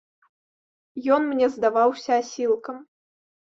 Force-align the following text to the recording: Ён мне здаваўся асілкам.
Ён 1.17 1.21
мне 1.35 1.51
здаваўся 1.57 2.11
асілкам. 2.25 2.83